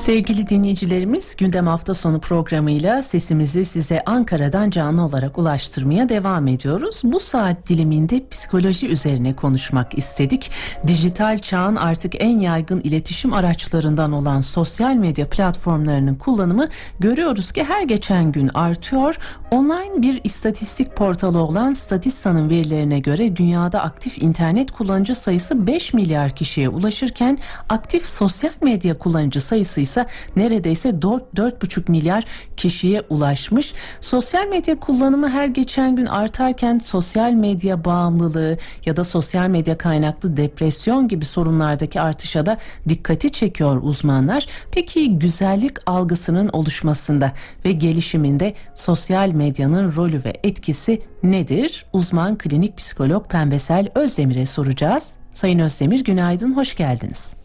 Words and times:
Sevgili 0.00 0.48
dinleyicilerimiz 0.48 1.36
gündem 1.36 1.66
hafta 1.66 1.94
sonu 1.94 2.20
programıyla 2.20 3.02
sesimizi 3.02 3.64
size 3.64 4.02
Ankara'dan 4.06 4.70
canlı 4.70 5.02
olarak 5.02 5.38
ulaştırmaya 5.38 6.08
devam 6.08 6.48
ediyoruz. 6.48 7.00
Bu 7.04 7.20
saat 7.20 7.68
diliminde 7.68 8.28
psikoloji 8.30 8.88
üzerine 8.88 9.36
konuşmak 9.36 9.98
istedik. 9.98 10.50
Dijital 10.86 11.38
çağın 11.38 11.76
artık 11.76 12.14
en 12.18 12.38
yaygın 12.38 12.80
iletişim 12.80 13.32
araçlarından 13.32 14.12
olan 14.12 14.40
sosyal 14.40 14.94
medya 14.94 15.28
platformlarının 15.28 16.14
kullanımı 16.14 16.68
görüyoruz 17.00 17.52
ki 17.52 17.64
her 17.64 17.82
geçen 17.82 18.32
gün 18.32 18.50
artıyor. 18.54 19.18
Online 19.50 20.02
bir 20.02 20.20
istatistik 20.24 20.96
portalı 20.96 21.38
olan 21.38 21.72
Statista'nın 21.72 22.50
verilerine 22.50 22.98
göre 22.98 23.36
dünyada 23.36 23.82
aktif 23.82 24.22
internet 24.22 24.70
kullanıcı 24.70 25.14
sayısı 25.14 25.66
5 25.66 25.94
milyar 25.94 26.30
kişiye 26.36 26.68
ulaşırken 26.68 27.38
aktif 27.68 28.06
sosyal 28.06 28.52
medya 28.62 28.98
kullanıcı 28.98 29.40
sayısı 29.40 29.80
ise 29.90 30.06
neredeyse 30.36 31.02
4 31.02 31.22
4,5 31.34 31.90
milyar 31.90 32.24
kişiye 32.56 33.02
ulaşmış. 33.10 33.74
Sosyal 34.00 34.46
medya 34.46 34.80
kullanımı 34.80 35.28
her 35.28 35.46
geçen 35.46 35.96
gün 35.96 36.06
artarken 36.06 36.78
sosyal 36.78 37.32
medya 37.32 37.84
bağımlılığı 37.84 38.58
ya 38.86 38.96
da 38.96 39.04
sosyal 39.04 39.48
medya 39.48 39.78
kaynaklı 39.78 40.36
depresyon 40.36 41.08
gibi 41.08 41.24
sorunlardaki 41.24 42.00
artışa 42.00 42.46
da 42.46 42.58
dikkati 42.88 43.32
çekiyor 43.32 43.80
uzmanlar. 43.82 44.46
Peki 44.72 45.18
güzellik 45.18 45.76
algısının 45.86 46.48
oluşmasında 46.48 47.32
ve 47.64 47.72
gelişiminde 47.72 48.54
sosyal 48.74 49.28
medyanın 49.28 49.96
rolü 49.96 50.24
ve 50.24 50.32
etkisi 50.42 51.02
nedir? 51.22 51.84
Uzman 51.92 52.38
klinik 52.38 52.76
psikolog 52.76 53.30
Pembesel 53.30 53.88
Özdemir'e 53.94 54.46
soracağız. 54.46 55.16
Sayın 55.32 55.58
Özdemir 55.58 56.04
günaydın, 56.04 56.56
hoş 56.56 56.76
geldiniz. 56.76 57.39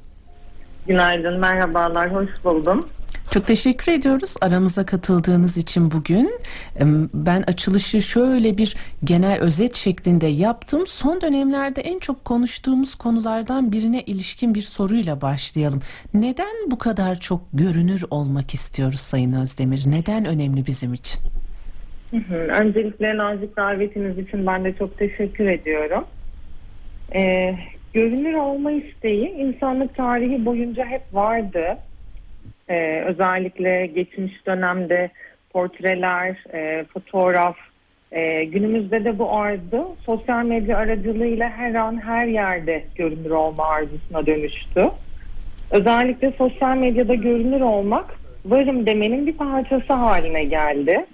Günaydın, 0.87 1.39
merhabalar, 1.39 2.13
hoş 2.13 2.29
buldum. 2.43 2.89
Çok 3.31 3.47
teşekkür 3.47 3.91
ediyoruz 3.91 4.35
aramıza 4.41 4.85
katıldığınız 4.85 5.57
için 5.57 5.91
bugün. 5.91 6.39
Ben 7.13 7.41
açılışı 7.41 8.01
şöyle 8.01 8.57
bir 8.57 8.75
genel 9.03 9.41
özet 9.41 9.75
şeklinde 9.75 10.27
yaptım. 10.27 10.87
Son 10.87 11.21
dönemlerde 11.21 11.81
en 11.81 11.99
çok 11.99 12.25
konuştuğumuz 12.25 12.95
konulardan 12.95 13.71
birine 13.71 14.01
ilişkin 14.01 14.55
bir 14.55 14.61
soruyla 14.61 15.21
başlayalım. 15.21 15.81
Neden 16.13 16.71
bu 16.71 16.77
kadar 16.77 17.19
çok 17.19 17.41
görünür 17.53 18.03
olmak 18.09 18.53
istiyoruz 18.53 18.99
Sayın 18.99 19.33
Özdemir? 19.33 19.83
Neden 19.87 20.25
önemli 20.25 20.65
bizim 20.65 20.93
için? 20.93 21.21
Öncelikle 22.31 23.17
nazik 23.17 23.57
davetiniz 23.57 24.17
için 24.17 24.47
ben 24.47 24.63
de 24.63 24.73
çok 24.73 24.97
teşekkür 24.97 25.45
ediyorum. 25.45 26.03
Ee, 27.15 27.55
görünür 27.95 28.33
olma 28.33 28.71
isteği 28.71 29.29
insanlık 29.29 29.95
tarihi 29.95 30.45
boyunca 30.45 30.85
hep 30.85 31.01
vardı. 31.13 31.77
Ee, 32.69 33.03
özellikle 33.05 33.85
geçmiş 33.85 34.45
dönemde 34.45 35.09
portreler, 35.53 36.43
e, 36.53 36.83
fotoğraf, 36.83 37.55
e, 38.11 38.43
günümüzde 38.43 39.05
de 39.05 39.19
bu 39.19 39.31
arzu 39.31 39.95
sosyal 40.05 40.45
medya 40.45 40.77
aracılığıyla 40.77 41.49
her 41.49 41.75
an 41.75 42.01
her 42.01 42.25
yerde 42.25 42.83
görünür 42.95 43.29
olma 43.29 43.67
arzusuna 43.67 44.25
dönüştü. 44.25 44.89
Özellikle 45.71 46.31
sosyal 46.31 46.77
medyada 46.77 47.15
görünür 47.15 47.61
olmak 47.61 48.19
varım 48.45 48.85
demenin 48.85 49.27
bir 49.27 49.33
parçası 49.33 49.93
haline 49.93 50.43
geldi. 50.43 51.05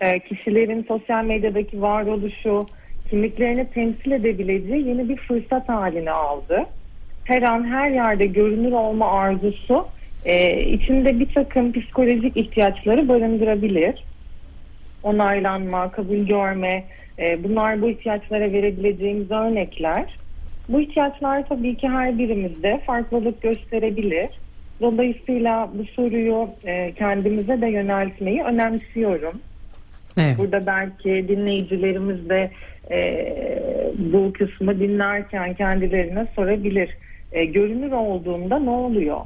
E, 0.00 0.18
kişilerin 0.18 0.84
sosyal 0.88 1.24
medyadaki 1.24 1.82
varoluşu, 1.82 2.66
kimliklerini 3.10 3.66
temsil 3.70 4.10
edebileceği 4.10 4.88
yeni 4.88 5.08
bir 5.08 5.16
fırsat 5.16 5.68
haline 5.68 6.10
aldı. 6.10 6.66
Her 7.24 7.42
an 7.42 7.64
her 7.64 7.90
yerde 7.90 8.26
görünür 8.26 8.72
olma 8.72 9.12
arzusu 9.12 9.86
e, 10.24 10.62
içinde 10.64 11.20
bir 11.20 11.34
takım 11.34 11.72
psikolojik 11.72 12.36
ihtiyaçları 12.36 13.08
barındırabilir. 13.08 14.04
Onaylanma, 15.02 15.90
kabul 15.90 16.18
görme, 16.18 16.84
e, 17.18 17.44
bunlar 17.44 17.82
bu 17.82 17.90
ihtiyaçlara 17.90 18.52
verebileceğimiz 18.52 19.30
örnekler. 19.30 20.04
Bu 20.68 20.80
ihtiyaçlar 20.80 21.48
tabii 21.48 21.76
ki 21.76 21.88
her 21.88 22.18
birimizde 22.18 22.80
farklılık 22.86 23.42
gösterebilir. 23.42 24.28
Dolayısıyla 24.80 25.70
bu 25.74 25.84
soruyu 25.84 26.48
e, 26.64 26.92
kendimize 26.92 27.60
de 27.60 27.66
yöneltmeyi 27.66 28.42
önemsiyorum. 28.42 29.40
Evet. 30.18 30.38
Burada 30.38 30.66
belki 30.66 31.28
dinleyicilerimiz 31.28 32.28
de 32.28 32.50
e, 32.90 33.26
bu 33.98 34.32
kısmı 34.32 34.80
dinlerken 34.80 35.54
kendilerine 35.54 36.26
sorabilir. 36.36 36.96
E, 37.32 37.44
görünür 37.44 37.92
olduğunda 37.92 38.58
ne 38.58 38.70
oluyor? 38.70 39.20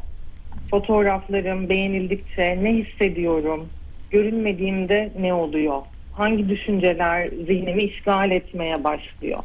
Fotoğraflarım 0.70 1.69
beğenildikçe 1.69 2.58
ne 2.62 2.74
hissediyorum? 2.74 3.69
Görünmediğimde 4.10 5.10
ne 5.20 5.34
oluyor? 5.34 5.82
Hangi 6.12 6.48
düşünceler 6.48 7.28
zihnimi 7.28 7.82
işgal 7.82 8.30
etmeye 8.30 8.84
başlıyor? 8.84 9.38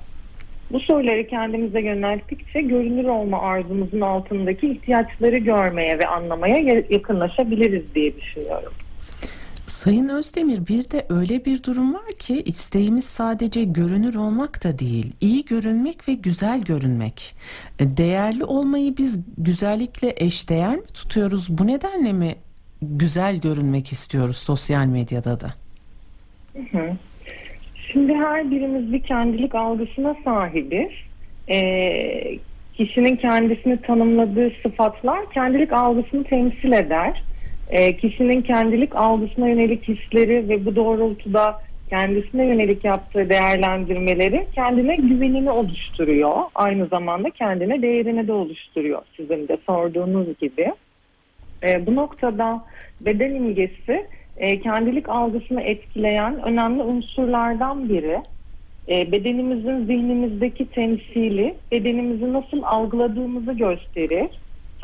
Bu 0.72 0.80
soruları 0.80 1.28
kendimize 1.28 1.82
yönelttikçe 1.82 2.62
görünür 2.62 3.06
olma 3.06 3.42
arzumuzun 3.42 4.02
altındaki 4.02 4.72
ihtiyaçları 4.72 5.38
görmeye 5.38 6.00
ve 6.00 6.08
anlamaya 6.08 6.58
yakınlaşabiliriz 6.90 7.96
diye 7.96 8.16
düşünüyorum. 8.16 8.74
Sayın 9.84 10.10
Özdemir 10.10 10.68
bir 10.68 10.92
de 10.92 11.06
öyle 11.10 11.46
bir 11.46 11.64
durum 11.64 11.94
var 11.94 12.12
ki 12.20 12.42
isteğimiz 12.42 13.06
sadece 13.06 13.64
görünür 13.64 14.16
olmak 14.16 14.64
da 14.64 14.80
değil, 14.80 15.14
iyi 15.22 15.46
görünmek 15.46 16.08
ve 16.08 16.14
güzel 16.14 16.62
görünmek. 16.62 17.36
E, 17.80 17.98
değerli 17.98 18.44
olmayı 18.44 18.98
biz 18.98 19.20
güzellikle 19.38 20.14
eşdeğer 20.18 20.76
mi 20.76 20.86
tutuyoruz? 20.94 21.58
Bu 21.58 21.68
nedenle 21.68 22.14
mi 22.14 22.36
güzel 22.82 23.42
görünmek 23.42 23.92
istiyoruz 23.92 24.38
sosyal 24.38 24.86
medyada 24.86 25.40
da? 25.40 25.54
Şimdi 27.92 28.14
her 28.14 28.52
birimiz 28.52 28.94
bir 28.94 29.04
kendilik 29.04 29.56
algısına 29.56 30.16
sahibiz. 30.24 30.92
Ee, 31.50 32.38
kişinin 32.74 33.16
kendisini 33.16 33.82
tanımladığı 33.82 34.52
sıfatlar 34.64 35.32
kendilik 35.32 35.74
algısını 35.74 36.24
temsil 36.24 36.72
eder 36.72 37.24
e, 37.70 37.98
kişinin 37.98 38.42
kendilik 38.42 38.96
algısına 38.96 39.48
yönelik 39.48 39.88
hisleri 39.88 40.50
ve 40.50 40.66
bu 40.66 40.76
doğrultuda 40.76 41.62
kendisine 41.90 42.46
yönelik 42.46 42.86
yaptığı 42.86 43.30
değerlendirmeleri 43.30 44.48
kendine 44.56 44.96
güvenini 44.96 45.52
oluşturuyor. 45.52 46.34
Aynı 46.56 46.88
zamanda 46.88 47.30
kendine 47.30 47.82
değerini 47.82 48.28
de 48.28 48.34
oluşturuyor 48.34 49.02
sizin 49.18 49.48
de 49.48 49.58
sorduğunuz 49.66 50.40
gibi. 50.40 50.74
E, 51.64 51.86
bu 51.86 51.96
noktada 51.96 52.66
beden 53.02 53.34
imgesi 53.34 54.08
e, 54.38 54.60
kendilik 54.60 55.10
algısını 55.10 55.62
etkileyen 55.62 56.44
önemli 56.44 56.84
unsurlardan 56.84 57.90
biri. 57.90 58.22
E, 58.90 59.12
bedenimizin 59.12 59.86
zihnimizdeki 59.86 60.66
temsili 60.66 61.56
bedenimizi 61.72 62.34
nasıl 62.34 62.64
algıladığımızı 62.64 63.54
gösterir 63.54 64.30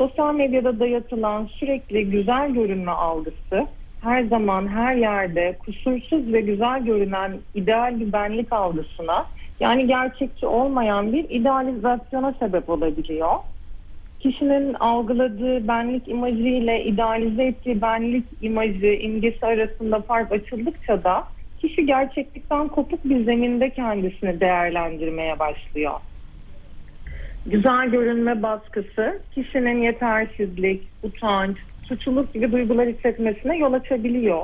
sosyal 0.00 0.34
medyada 0.34 0.80
dayatılan 0.80 1.46
sürekli 1.46 2.10
güzel 2.10 2.50
görünme 2.50 2.90
algısı 2.92 3.66
her 4.00 4.22
zaman 4.22 4.68
her 4.68 4.94
yerde 4.94 5.56
kusursuz 5.64 6.32
ve 6.32 6.40
güzel 6.40 6.84
görünen 6.84 7.32
ideal 7.54 8.00
bir 8.00 8.12
benlik 8.12 8.52
algısına 8.52 9.26
yani 9.60 9.86
gerçekçi 9.86 10.46
olmayan 10.46 11.12
bir 11.12 11.30
idealizasyona 11.30 12.34
sebep 12.38 12.68
olabiliyor. 12.68 13.32
Kişinin 14.20 14.74
algıladığı 14.74 15.68
benlik 15.68 16.08
imajı 16.08 16.48
ile 16.48 16.84
idealize 16.84 17.44
ettiği 17.44 17.82
benlik 17.82 18.24
imajı 18.40 18.86
imgesi 18.86 19.46
arasında 19.46 20.00
fark 20.00 20.32
açıldıkça 20.32 21.04
da 21.04 21.24
kişi 21.60 21.86
gerçeklikten 21.86 22.68
kopuk 22.68 23.04
bir 23.04 23.24
zeminde 23.24 23.70
kendisini 23.70 24.40
değerlendirmeye 24.40 25.38
başlıyor. 25.38 25.92
Güzel 27.46 27.90
görünme 27.90 28.42
baskısı 28.42 29.22
kişinin 29.34 29.82
yetersizlik, 29.82 30.82
utanç, 31.02 31.56
suçluluk 31.82 32.34
gibi 32.34 32.52
duygular 32.52 32.88
hissetmesine 32.88 33.58
yol 33.58 33.72
açabiliyor. 33.72 34.42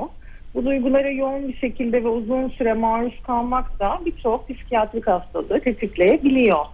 Bu 0.55 0.65
duygulara 0.65 1.09
yoğun 1.09 1.47
bir 1.47 1.57
şekilde 1.57 2.03
ve 2.03 2.07
uzun 2.07 2.49
süre 2.49 2.73
maruz 2.73 3.21
kalmak 3.23 3.79
da 3.79 3.99
birçok 4.05 4.49
psikiyatrik 4.49 5.07
hastalığı 5.07 5.59
tetikleyebiliyor. 5.59 6.65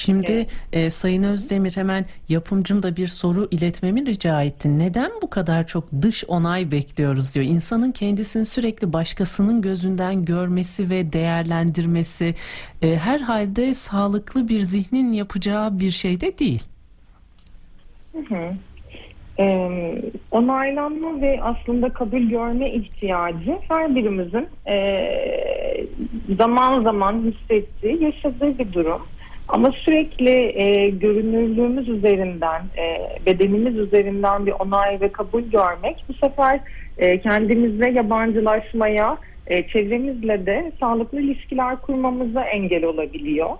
Şimdi 0.00 0.32
evet. 0.32 0.50
e, 0.72 0.90
Sayın 0.90 1.22
Özdemir 1.22 1.76
hemen 1.76 2.04
yapımcım 2.28 2.82
da 2.82 2.96
bir 2.96 3.06
soru 3.06 3.48
iletmemi 3.50 4.06
rica 4.06 4.42
etti. 4.42 4.78
Neden 4.78 5.10
bu 5.22 5.30
kadar 5.30 5.66
çok 5.66 5.84
dış 6.02 6.24
onay 6.28 6.70
bekliyoruz 6.70 7.34
diyor. 7.34 7.46
İnsanın 7.46 7.92
kendisini 7.92 8.44
sürekli 8.44 8.92
başkasının 8.92 9.62
gözünden 9.62 10.24
görmesi 10.24 10.90
ve 10.90 11.12
değerlendirmesi 11.12 12.34
e, 12.82 12.96
herhalde 12.96 13.74
sağlıklı 13.74 14.48
bir 14.48 14.60
zihnin 14.60 15.12
yapacağı 15.12 15.80
bir 15.80 15.90
şey 15.90 16.20
de 16.20 16.38
değil. 16.38 16.62
Hı 18.12 18.34
hı. 18.34 18.54
Ee, 19.38 20.02
onaylanma 20.30 21.20
ve 21.20 21.40
aslında 21.42 21.88
kabul 21.88 22.20
görme 22.22 22.70
ihtiyacı 22.70 23.58
her 23.68 23.94
birimizin 23.94 24.48
e, 24.68 24.76
zaman 26.38 26.82
zaman 26.82 27.22
hissettiği, 27.22 28.02
yaşadığı 28.02 28.58
bir 28.58 28.72
durum. 28.72 29.02
Ama 29.52 29.72
sürekli 29.72 30.60
e, 30.62 30.90
görünürlüğümüz 30.90 31.88
üzerinden, 31.88 32.62
e, 32.78 33.16
bedenimiz 33.26 33.76
üzerinden 33.76 34.46
bir 34.46 34.52
onay 34.52 35.00
ve 35.00 35.12
kabul 35.12 35.42
görmek 35.42 36.04
bu 36.08 36.14
sefer 36.14 36.60
e, 36.98 37.20
kendimizle 37.20 37.90
yabancılaşmaya, 37.90 39.18
e, 39.46 39.68
çevremizle 39.68 40.46
de 40.46 40.72
sağlıklı 40.80 41.20
ilişkiler 41.20 41.76
kurmamıza 41.76 42.44
engel 42.44 42.84
olabiliyor. 42.84 43.50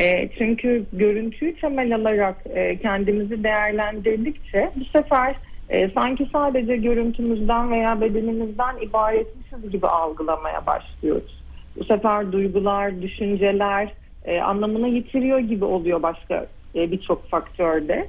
E, 0.00 0.28
çünkü 0.38 0.84
görüntüyü 0.92 1.56
temel 1.56 1.94
alarak 1.94 2.36
e, 2.54 2.76
kendimizi 2.76 3.44
değerlendirdikçe 3.44 4.70
bu 4.76 4.84
sefer 4.84 5.34
e, 5.68 5.88
sanki 5.88 6.28
sadece 6.32 6.76
görüntümüzden 6.76 7.70
veya 7.70 8.00
bedenimizden 8.00 8.76
ibaretmişiz 8.82 9.70
gibi 9.70 9.86
algılamaya 9.86 10.66
başlıyoruz. 10.66 11.42
Bu 11.76 11.84
sefer 11.84 12.32
duygular, 12.32 13.02
düşünceler 13.02 13.92
e, 14.24 14.40
anlamını 14.40 14.88
yitiriyor 14.88 15.38
gibi 15.38 15.64
oluyor 15.64 16.02
başka 16.02 16.46
e, 16.74 16.90
birçok 16.90 17.30
faktörde. 17.30 18.08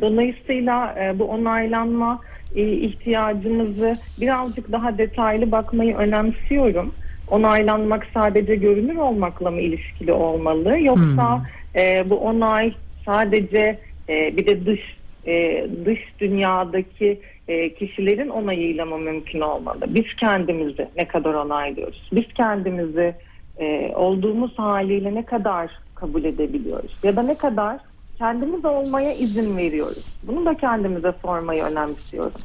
Dolayısıyla 0.00 0.94
e, 1.00 1.18
bu 1.18 1.24
onaylanma 1.24 2.20
e, 2.54 2.72
ihtiyacımızı 2.72 3.98
birazcık 4.20 4.72
daha 4.72 4.98
detaylı 4.98 5.52
bakmayı 5.52 5.96
önemsiyorum. 5.96 6.92
Onaylanmak 7.28 8.06
sadece 8.14 8.54
görünür 8.54 8.96
olmakla 8.96 9.50
mı 9.50 9.60
ilişkili 9.60 10.12
olmalı 10.12 10.78
yoksa 10.80 11.36
hmm. 11.36 11.80
e, 11.80 12.10
bu 12.10 12.16
onay 12.16 12.72
sadece 13.06 13.78
e, 14.08 14.36
bir 14.36 14.46
de 14.46 14.66
dış 14.66 14.80
e, 15.26 15.66
dış 15.84 16.00
dünyadaki 16.20 17.20
e, 17.48 17.74
kişilerin 17.74 18.28
onayıyla 18.28 18.84
mı 18.84 18.98
mümkün 18.98 19.40
olmalı? 19.40 19.80
Biz 19.88 20.16
kendimizi 20.20 20.88
ne 20.96 21.04
kadar 21.04 21.34
onaylıyoruz? 21.34 22.08
Biz 22.12 22.24
kendimizi 22.34 23.14
e, 23.58 23.92
olduğumuz 23.96 24.58
haliyle 24.58 25.14
ne 25.14 25.24
kadar 25.24 25.70
kabul 25.94 26.24
edebiliyoruz? 26.24 26.92
Ya 27.02 27.16
da 27.16 27.22
ne 27.22 27.34
kadar 27.34 27.78
kendimiz 28.18 28.64
olmaya 28.64 29.14
izin 29.14 29.56
veriyoruz? 29.56 30.04
Bunu 30.22 30.46
da 30.46 30.56
kendimize 30.56 31.12
sormayı 31.22 31.62
önemsiyorum. 31.62 32.40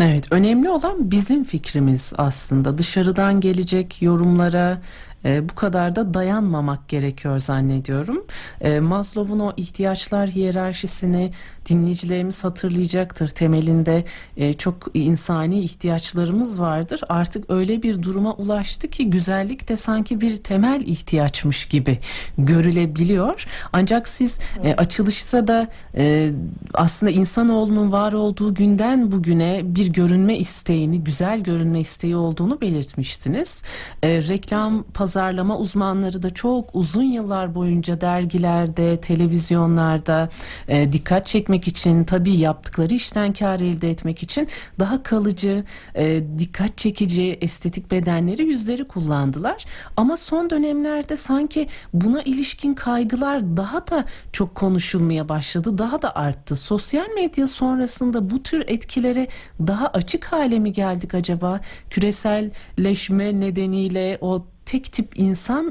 Evet, 0.00 0.32
önemli 0.32 0.70
olan 0.70 1.10
bizim 1.10 1.44
fikrimiz 1.44 2.12
aslında. 2.18 2.78
Dışarıdan 2.78 3.40
gelecek 3.40 4.02
yorumlara, 4.02 4.78
e, 5.24 5.48
bu 5.48 5.54
kadar 5.54 5.96
da 5.96 6.14
dayanmamak 6.14 6.88
gerekiyor 6.88 7.38
zannediyorum. 7.38 8.24
E, 8.60 8.80
Maslow'un 8.80 9.38
o 9.38 9.52
ihtiyaçlar 9.56 10.28
hiyerarşisini 10.28 11.30
dinleyicilerimiz 11.70 12.44
hatırlayacaktır. 12.44 13.28
Temelinde 13.28 14.04
e, 14.36 14.52
çok 14.52 14.90
insani 14.94 15.60
ihtiyaçlarımız 15.60 16.60
vardır. 16.60 17.00
Artık 17.08 17.50
öyle 17.50 17.82
bir 17.82 18.02
duruma 18.02 18.34
ulaştı 18.34 18.88
ki 18.88 19.10
güzellik 19.10 19.68
de 19.68 19.76
sanki 19.76 20.20
bir 20.20 20.36
temel 20.36 20.82
ihtiyaçmış 20.86 21.66
gibi 21.66 21.98
görülebiliyor. 22.38 23.46
Ancak 23.72 24.08
siz 24.08 24.38
e, 24.64 24.74
açılışta 24.74 25.46
da 25.46 25.68
e, 25.96 26.32
aslında 26.74 27.12
insanoğlunun 27.12 27.92
var 27.92 28.12
olduğu 28.12 28.54
günden 28.54 29.12
bugüne 29.12 29.60
bir 29.64 29.86
görünme 29.86 30.38
isteğini, 30.38 31.04
güzel 31.04 31.40
görünme 31.40 31.80
isteği 31.80 32.16
olduğunu 32.16 32.60
belirtmiştiniz. 32.60 33.62
E, 34.02 34.08
reklam 34.08 34.82
pazarlama 34.82 35.58
uzmanları 35.58 36.22
da 36.22 36.30
çok 36.30 36.70
uzun 36.74 37.02
yıllar 37.02 37.54
boyunca 37.54 38.00
dergilerde, 38.00 39.00
televizyonlarda 39.00 40.28
e, 40.68 40.92
dikkat 40.92 41.26
çekmek 41.26 41.59
etmek 41.60 41.68
için 41.68 42.04
tabii 42.04 42.36
yaptıkları 42.36 42.94
işten 42.94 43.32
kar 43.32 43.60
elde 43.60 43.90
etmek 43.90 44.22
için 44.22 44.48
daha 44.78 45.02
kalıcı, 45.02 45.64
e, 45.94 46.22
dikkat 46.38 46.78
çekici 46.78 47.38
estetik 47.40 47.90
bedenleri 47.90 48.44
yüzleri 48.46 48.84
kullandılar. 48.84 49.64
Ama 49.96 50.16
son 50.16 50.50
dönemlerde 50.50 51.16
sanki 51.16 51.68
buna 51.92 52.22
ilişkin 52.22 52.74
kaygılar 52.74 53.56
daha 53.56 53.86
da 53.86 54.04
çok 54.32 54.54
konuşulmaya 54.54 55.28
başladı, 55.28 55.78
daha 55.78 56.02
da 56.02 56.16
arttı. 56.16 56.56
Sosyal 56.56 57.08
medya 57.14 57.46
sonrasında 57.46 58.30
bu 58.30 58.42
tür 58.42 58.64
etkilere 58.66 59.28
daha 59.60 59.88
açık 59.88 60.24
hale 60.32 60.58
mi 60.58 60.72
geldik 60.72 61.14
acaba? 61.14 61.60
Küreselleşme 61.90 63.40
nedeniyle 63.40 64.18
o 64.20 64.44
tek 64.66 64.92
tip 64.92 65.18
insan 65.18 65.64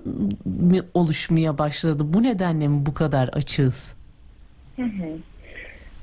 mı 0.46 0.80
oluşmaya 0.94 1.58
başladı? 1.58 2.04
Bu 2.06 2.24
nedenle 2.24 2.68
mi 2.68 2.86
bu 2.86 2.94
kadar 2.94 3.28
açığız? 3.28 3.94
Hı 4.76 4.84
hı. 4.84 5.29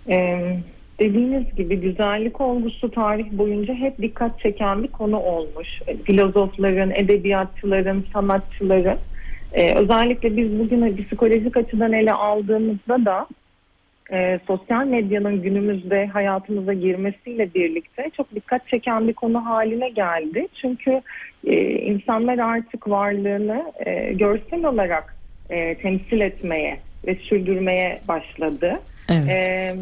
Ee, 0.08 0.56
dediğiniz 1.00 1.55
gibi 1.55 1.81
güzellik 1.81 2.41
olgusu 2.41 2.91
tarih 2.91 3.32
boyunca 3.32 3.75
hep 3.75 3.99
dikkat 4.03 4.41
çeken 4.41 4.82
bir 4.82 4.88
konu 4.88 5.20
olmuş. 5.20 5.69
Filozofların, 6.05 6.91
edebiyatçıların, 6.91 8.06
sanatçıların. 8.12 8.99
Ee, 9.53 9.75
özellikle 9.75 10.37
biz 10.37 10.58
bugün 10.58 10.97
psikolojik 10.97 11.56
açıdan 11.56 11.93
ele 11.93 12.12
aldığımızda 12.12 13.05
da 13.05 13.26
e, 14.12 14.41
sosyal 14.47 14.87
medyanın 14.87 15.43
günümüzde 15.43 16.06
hayatımıza 16.06 16.73
girmesiyle 16.73 17.55
birlikte 17.55 18.11
çok 18.17 18.35
dikkat 18.35 18.69
çeken 18.69 19.08
bir 19.08 19.12
konu 19.12 19.47
haline 19.47 19.88
geldi. 19.88 20.49
Çünkü 20.61 21.03
e, 21.47 21.61
insanlar 21.70 22.38
artık 22.38 22.88
varlığını 22.88 23.73
e, 23.87 24.12
görsel 24.12 24.64
olarak 24.64 25.17
e, 25.50 25.75
temsil 25.75 26.20
etmeye 26.20 26.81
ve 27.06 27.14
sürdürmeye 27.14 28.00
başladı. 28.08 28.81
Evet. 29.08 29.29
E, 29.29 29.75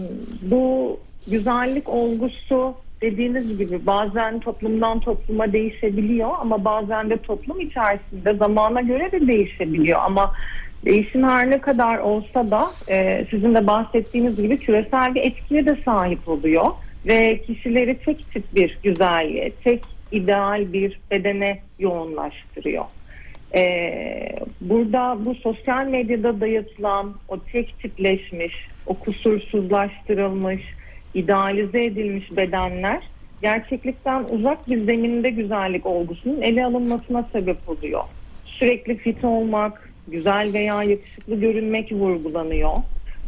bu 0.42 1.00
güzellik 1.26 1.88
olgusu 1.88 2.74
dediğiniz 3.02 3.58
gibi 3.58 3.86
bazen 3.86 4.40
toplumdan 4.40 5.00
topluma 5.00 5.52
değişebiliyor 5.52 6.30
ama 6.40 6.64
bazen 6.64 7.10
de 7.10 7.16
toplum 7.16 7.60
içerisinde 7.60 8.34
zamana 8.34 8.80
göre 8.80 9.12
de 9.12 9.26
değişebiliyor 9.26 10.00
ama 10.02 10.32
değişim 10.84 11.24
her 11.24 11.50
ne 11.50 11.60
kadar 11.60 11.98
olsa 11.98 12.50
da 12.50 12.66
e, 12.88 13.26
sizin 13.30 13.54
de 13.54 13.66
bahsettiğiniz 13.66 14.36
gibi 14.36 14.58
küresel 14.58 15.14
bir 15.14 15.22
etkiye 15.22 15.66
de 15.66 15.76
sahip 15.84 16.28
oluyor 16.28 16.66
ve 17.06 17.42
kişileri 17.42 17.98
tek 17.98 18.30
tip 18.30 18.54
bir 18.54 18.78
güzelliğe, 18.82 19.52
tek 19.64 19.82
ideal 20.12 20.72
bir 20.72 21.00
bedene 21.10 21.60
yoğunlaştırıyor. 21.78 22.84
Ee, 23.54 24.36
burada 24.60 25.24
bu 25.24 25.34
sosyal 25.34 25.86
medyada 25.86 26.40
dayatılan 26.40 27.14
o 27.28 27.38
tek 27.38 27.78
tipleşmiş, 27.78 28.54
o 28.86 28.94
kusursuzlaştırılmış, 28.94 30.62
idealize 31.14 31.84
edilmiş 31.84 32.36
bedenler 32.36 33.02
gerçeklikten 33.42 34.24
uzak 34.30 34.68
bir 34.68 34.84
zeminde 34.84 35.30
güzellik 35.30 35.86
olgusunun 35.86 36.42
ele 36.42 36.64
alınmasına 36.64 37.28
sebep 37.32 37.68
oluyor. 37.68 38.02
Sürekli 38.44 38.96
fit 38.96 39.24
olmak, 39.24 39.90
güzel 40.08 40.52
veya 40.52 40.82
yakışıklı 40.82 41.40
görünmek 41.40 41.92
vurgulanıyor. 41.92 42.72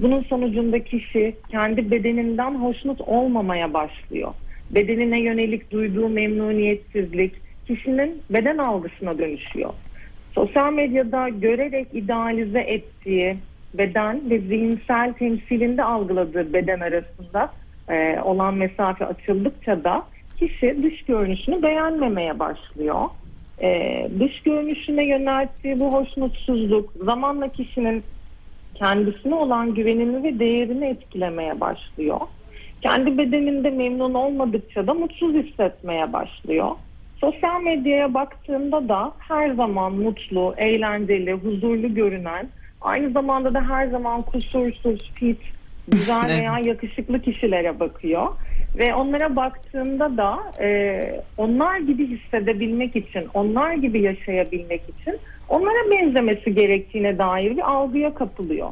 Bunun 0.00 0.22
sonucunda 0.22 0.84
kişi 0.84 1.36
kendi 1.50 1.90
bedeninden 1.90 2.54
hoşnut 2.54 3.00
olmamaya 3.00 3.74
başlıyor. 3.74 4.34
Bedenine 4.70 5.20
yönelik 5.20 5.70
duyduğu 5.70 6.08
memnuniyetsizlik 6.08 7.34
kişinin 7.66 8.22
beden 8.30 8.58
algısına 8.58 9.18
dönüşüyor. 9.18 9.70
Sosyal 10.36 10.72
medyada 10.72 11.28
görerek 11.28 11.88
idealize 11.92 12.60
ettiği 12.60 13.36
beden 13.74 14.30
ve 14.30 14.38
zihinsel 14.38 15.12
temsilinde 15.12 15.84
algıladığı 15.84 16.52
beden 16.52 16.80
arasında 16.80 17.52
e, 17.88 18.20
olan 18.20 18.54
mesafe 18.54 19.06
açıldıkça 19.06 19.84
da 19.84 20.02
kişi 20.38 20.82
dış 20.82 21.04
görünüşünü 21.04 21.62
beğenmemeye 21.62 22.38
başlıyor. 22.38 23.04
E, 23.62 23.70
dış 24.20 24.42
görünüşüne 24.42 25.06
yönelttiği 25.06 25.80
bu 25.80 25.92
hoşnutsuzluk 25.92 26.92
zamanla 27.04 27.48
kişinin 27.48 28.04
kendisine 28.74 29.34
olan 29.34 29.74
güvenini 29.74 30.22
ve 30.22 30.38
değerini 30.38 30.84
etkilemeye 30.86 31.60
başlıyor. 31.60 32.20
Kendi 32.82 33.18
bedeninde 33.18 33.70
memnun 33.70 34.14
olmadıkça 34.14 34.86
da 34.86 34.94
mutsuz 34.94 35.34
hissetmeye 35.34 36.12
başlıyor. 36.12 36.70
Sosyal 37.20 37.62
medyaya 37.62 38.14
baktığımda 38.14 38.88
da 38.88 39.12
her 39.18 39.50
zaman 39.50 39.92
mutlu, 39.92 40.54
eğlenceli, 40.56 41.32
huzurlu 41.32 41.94
görünen, 41.94 42.48
aynı 42.80 43.10
zamanda 43.10 43.54
da 43.54 43.68
her 43.68 43.86
zaman 43.86 44.22
kusursuz, 44.22 45.12
fit, 45.14 45.38
güzel 45.88 46.28
veya 46.38 46.58
yakışıklı 46.58 47.22
kişilere 47.22 47.80
bakıyor. 47.80 48.26
Ve 48.78 48.94
onlara 48.94 49.36
baktığımda 49.36 50.16
da 50.16 50.38
e, 50.60 51.20
onlar 51.36 51.78
gibi 51.78 52.06
hissedebilmek 52.06 52.96
için, 52.96 53.24
onlar 53.34 53.72
gibi 53.72 54.02
yaşayabilmek 54.02 54.82
için 54.88 55.18
onlara 55.48 55.90
benzemesi 55.90 56.54
gerektiğine 56.54 57.18
dair 57.18 57.56
bir 57.56 57.70
algıya 57.70 58.14
kapılıyor. 58.14 58.68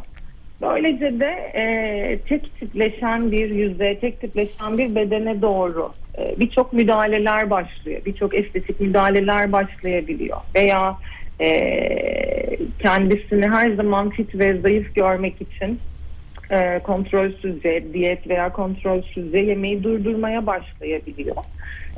Böylece 0.62 1.20
de 1.20 1.50
e, 1.54 2.18
tek 2.28 2.60
tipleşen 2.60 3.32
bir 3.32 3.50
yüze, 3.50 3.98
tek 4.00 4.20
tipleşen 4.20 4.78
bir 4.78 4.94
bedene 4.94 5.42
doğru 5.42 5.92
birçok 6.36 6.72
müdahaleler 6.72 7.50
başlıyor. 7.50 8.00
Birçok 8.06 8.34
estetik 8.34 8.80
müdahaleler 8.80 9.52
başlayabiliyor. 9.52 10.38
Veya 10.54 10.96
e, 11.40 11.48
kendisini 12.78 13.48
her 13.48 13.70
zaman 13.70 14.10
fit 14.10 14.38
ve 14.38 14.60
zayıf 14.60 14.94
görmek 14.94 15.34
için 15.42 15.80
e, 16.50 16.78
kontrolsüzce, 16.78 17.84
diyet 17.92 18.28
veya 18.28 18.52
kontrolsüzce 18.52 19.38
yemeği 19.38 19.82
durdurmaya 19.82 20.46
başlayabiliyor. 20.46 21.36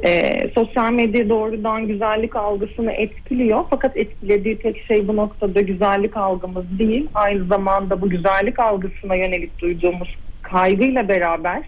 E, 0.05 0.51
sosyal 0.55 0.93
medya 0.93 1.29
doğrudan 1.29 1.87
güzellik 1.87 2.37
algısını 2.37 2.93
etkiliyor. 2.93 3.65
Fakat 3.71 3.97
etkilediği 3.97 4.59
tek 4.59 4.83
şey 4.83 5.09
bu 5.09 5.17
noktada 5.17 5.61
güzellik 5.61 6.17
algımız 6.17 6.79
değil. 6.79 7.09
Aynı 7.15 7.45
zamanda 7.45 8.01
bu 8.01 8.11
güzellik 8.11 8.61
algısına 8.61 9.15
yönelik 9.15 9.59
duyduğumuz 9.59 10.17
kaygıyla 10.43 11.09
beraber 11.09 11.63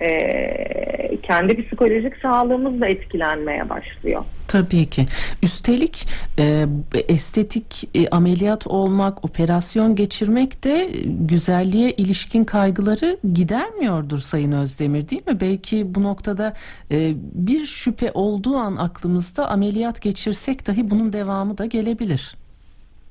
e, 0.00 1.16
kendi 1.22 1.62
psikolojik 1.62 2.16
sağlığımız 2.16 2.80
da 2.80 2.86
etkilenmeye 2.86 3.68
başlıyor. 3.68 4.24
Tabii 4.48 4.86
ki. 4.86 5.04
Üstelik 5.42 6.06
e, 6.38 6.66
estetik 7.08 7.96
e, 7.96 8.08
ameliyat 8.08 8.66
olmak, 8.66 9.24
operasyon 9.24 9.96
geçirmek 9.96 10.64
de 10.64 10.88
güzelliğe 11.04 11.90
ilişkin 11.90 12.44
kaygıları 12.44 13.16
gidermiyordur 13.34 14.18
Sayın 14.18 14.52
Özdemir 14.52 15.08
değil 15.08 15.26
mi? 15.26 15.40
Belki 15.40 15.94
bu 15.94 16.02
noktada 16.02 16.54
e, 16.90 17.12
bir 17.34 17.66
şüphe 17.66 18.10
olduğu 18.14 18.56
an 18.56 18.76
aklımızda 18.76 19.48
ameliyat 19.48 20.02
geçirsek 20.02 20.66
dahi 20.66 20.90
bunun 20.90 21.12
devamı 21.12 21.58
da 21.58 21.66
gelebilir. 21.66 22.34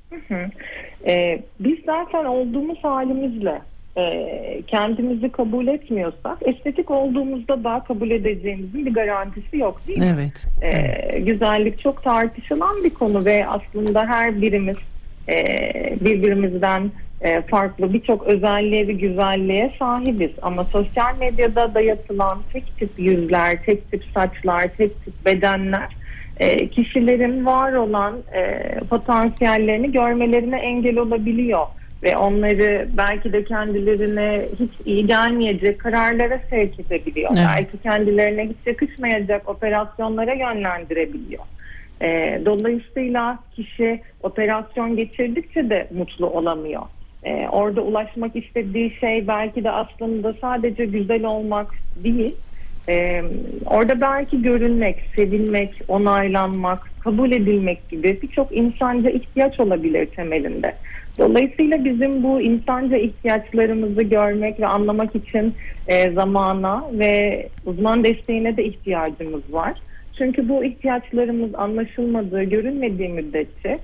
Hı 0.10 0.36
hı. 0.36 0.50
E, 1.08 1.42
biz 1.60 1.78
zaten 1.86 2.26
olduğumuz 2.26 2.78
halimizle 2.84 3.62
e, 3.98 4.62
kendimizi 4.68 5.32
kabul 5.32 5.68
etmiyorsak 5.68 6.38
estetik 6.42 6.92
olduğumuzda 6.92 7.64
daha 7.64 7.84
kabul 7.84 8.12
edeceğimizin 8.12 8.86
bir 8.86 8.94
garantisi 8.94 9.58
yok 9.58 9.88
değil 9.88 10.00
mi? 10.00 10.16
Evet. 10.16 10.48
E, 10.62 11.20
güzellik 11.20 11.80
çok 11.80 12.04
tartışılan 12.04 12.84
bir 12.84 12.90
konu 12.90 13.26
ve 13.26 13.48
aslında 13.48 14.08
her 14.08 14.42
birimiz 14.42 14.78
e, 15.30 15.36
birbirimizden 16.02 16.92
e, 17.22 17.42
farklı 17.42 17.94
birçok 17.94 18.28
özelliğe 18.28 18.88
ve 18.88 18.94
güzelliğe 18.94 19.74
sahibiz. 19.80 20.32
Ama 20.42 20.64
sosyal 20.64 21.18
medyada 21.20 21.74
dayatılan 21.74 22.40
tek 22.54 22.78
tip 22.78 23.00
yüzler, 23.00 23.64
tek 23.66 23.92
tip 23.92 24.04
saçlar, 24.14 24.68
tek 24.78 25.06
tip 25.06 25.26
bedenler 25.26 25.88
e, 26.40 26.68
kişilerin 26.68 27.46
var 27.46 27.74
olan 27.74 28.18
e, 28.34 28.74
potansiyellerini 28.90 29.92
görmelerine 29.92 30.58
engel 30.60 30.98
olabiliyor 30.98 31.66
ve 32.04 32.18
onları 32.18 32.88
belki 32.98 33.34
de 33.34 33.44
kendilerine 33.44 34.46
hiç 34.60 34.72
iyi 34.86 35.08
gelmeyecek 35.08 35.80
kararlara 35.80 36.42
sevk 36.50 36.80
edebiliyor. 36.80 37.30
Evet. 37.36 37.48
Belki 37.48 37.78
kendilerine 37.78 38.46
hiç 38.46 38.58
yakışmayacak 38.66 39.50
operasyonlara 39.50 40.34
yönlendirebiliyor. 40.34 41.44
E, 42.02 42.42
dolayısıyla 42.46 43.40
kişi 43.56 44.02
operasyon 44.24 44.96
geçirdikçe 44.96 45.70
de 45.70 45.88
mutlu 45.92 46.28
olamıyor. 46.28 46.82
E, 47.24 47.48
orada 47.48 47.82
ulaşmak 47.82 48.36
istediği 48.36 48.96
şey 49.00 49.28
belki 49.28 49.64
de 49.64 49.72
aslında 49.72 50.34
sadece 50.42 50.86
güzel 50.86 51.26
olmak 51.26 51.68
değil. 51.96 52.36
E, 52.90 53.24
orada 53.66 54.02
belki 54.02 54.42
görünmek, 54.42 55.10
sevilmek, 55.16 55.82
onaylanmak, 55.88 56.92
kabul 57.00 57.32
edilmek 57.32 57.90
gibi 57.90 58.20
birçok 58.22 58.58
insanca 58.58 59.10
ihtiyaç 59.10 59.60
olabilir 59.60 60.06
temelinde. 60.06 60.76
Dolayısıyla 61.20 61.86
bizim 61.86 62.24
bu 62.24 62.42
insanca 62.42 62.98
ihtiyaçlarımızı 62.98 64.02
görmek 64.02 64.60
ve 64.60 64.68
anlamak 64.68 65.16
için 65.16 65.54
e, 65.88 66.12
zamana 66.12 66.86
ve 66.94 67.48
uzman 67.66 68.04
desteğine 68.04 68.58
de 68.58 68.64
ihtiyacımız 68.66 69.54
var. 69.54 69.74
Çünkü 70.18 70.50
bu 70.50 70.64
ihtiyaçlarımız 70.64 71.56
anlaşılmadığı, 71.56 72.44
görünmediği 72.44 73.10
müddetçe 73.10 73.80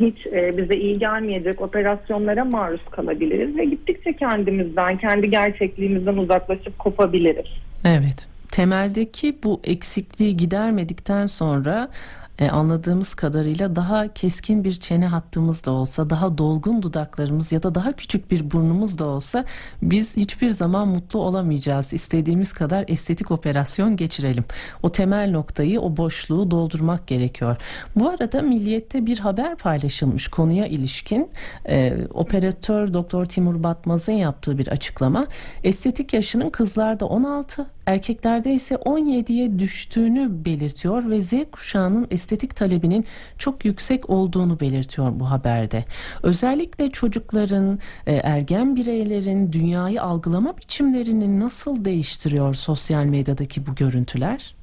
hiç 0.00 0.26
e, 0.26 0.56
bize 0.56 0.76
iyi 0.76 0.98
gelmeyecek 0.98 1.60
operasyonlara 1.60 2.44
maruz 2.44 2.80
kalabiliriz 2.90 3.56
ve 3.56 3.64
gittikçe 3.64 4.12
kendimizden, 4.12 4.96
kendi 4.98 5.30
gerçekliğimizden 5.30 6.16
uzaklaşıp 6.16 6.78
kopabiliriz. 6.78 7.46
Evet. 7.84 8.28
Temeldeki 8.50 9.36
bu 9.44 9.60
eksikliği 9.64 10.36
gidermedikten 10.36 11.26
sonra 11.26 11.88
e, 12.38 12.48
anladığımız 12.50 13.14
kadarıyla 13.14 13.76
daha 13.76 14.14
keskin 14.14 14.64
bir 14.64 14.72
çene 14.72 15.06
hattımız 15.06 15.64
da 15.64 15.70
olsa, 15.70 16.10
daha 16.10 16.38
dolgun 16.38 16.82
dudaklarımız 16.82 17.52
ya 17.52 17.62
da 17.62 17.74
daha 17.74 17.92
küçük 17.92 18.30
bir 18.30 18.50
burnumuz 18.50 18.98
da 18.98 19.04
olsa 19.06 19.44
biz 19.82 20.16
hiçbir 20.16 20.50
zaman 20.50 20.88
mutlu 20.88 21.20
olamayacağız. 21.20 21.92
İstediğimiz 21.92 22.52
kadar 22.52 22.84
estetik 22.88 23.30
operasyon 23.30 23.96
geçirelim. 23.96 24.44
O 24.82 24.92
temel 24.92 25.30
noktayı, 25.30 25.80
o 25.80 25.96
boşluğu 25.96 26.50
doldurmak 26.50 27.06
gerekiyor. 27.06 27.56
Bu 27.96 28.08
arada 28.08 28.42
Milliyet'te 28.42 29.06
bir 29.06 29.18
haber 29.18 29.56
paylaşılmış 29.56 30.28
konuya 30.28 30.66
ilişkin. 30.66 31.30
E, 31.68 31.94
operatör 32.14 32.94
Doktor 32.94 33.24
Timur 33.24 33.62
Batmaz'ın 33.62 34.12
yaptığı 34.12 34.58
bir 34.58 34.68
açıklama. 34.68 35.26
Estetik 35.64 36.12
yaşının 36.12 36.48
kızlarda 36.48 37.06
16, 37.06 37.66
erkeklerde 37.86 38.54
ise 38.54 38.74
17'ye 38.74 39.58
düştüğünü 39.58 40.44
belirtiyor 40.44 41.10
ve 41.10 41.20
Z 41.20 41.32
kuşağının 41.52 42.06
estetik 42.10 42.25
talebinin 42.56 43.04
çok 43.38 43.64
yüksek 43.64 44.10
olduğunu 44.10 44.60
belirtiyor 44.60 45.12
bu 45.14 45.30
haberde. 45.30 45.84
Özellikle 46.22 46.90
çocukların, 46.90 47.78
e, 48.06 48.12
ergen 48.14 48.76
bireylerin 48.76 49.52
dünyayı 49.52 50.02
algılama 50.02 50.56
biçimlerini 50.56 51.40
nasıl 51.40 51.84
değiştiriyor 51.84 52.54
sosyal 52.54 53.04
medyadaki 53.04 53.66
bu 53.66 53.74
görüntüler? 53.74 54.54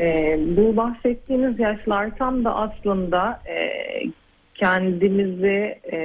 E, 0.00 0.38
bu 0.56 0.76
bahsettiğiniz 0.76 1.58
yaşlar 1.58 2.16
tam 2.16 2.44
da 2.44 2.54
aslında 2.54 3.40
e, 3.46 3.56
kendimizi 4.54 5.78
e, 5.92 5.98